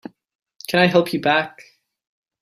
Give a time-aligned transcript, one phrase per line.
[0.67, 1.61] Can I help you pack?